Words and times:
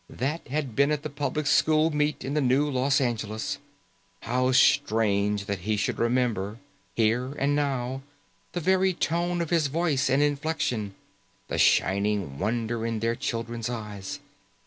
That 0.09 0.47
had 0.47 0.75
been 0.75 0.91
at 0.91 1.03
the 1.03 1.11
public 1.11 1.45
school 1.45 1.91
meet 1.91 2.25
in 2.25 2.33
the 2.33 2.41
New 2.41 2.67
Los 2.67 2.99
Angeles. 2.99 3.59
How 4.21 4.51
strange 4.51 5.45
that 5.45 5.59
he 5.59 5.77
should 5.77 5.99
remember, 5.99 6.57
here 6.95 7.33
and 7.33 7.55
now, 7.55 8.01
the 8.53 8.59
very 8.61 8.95
tone 8.95 9.41
of 9.41 9.51
his 9.51 9.67
voice 9.67 10.09
and 10.09 10.23
inflection, 10.23 10.95
the 11.49 11.59
shining 11.59 12.39
wonder 12.39 12.83
in 12.83 12.99
their 12.99 13.13
children's 13.15 13.69
eyes. 13.69 14.19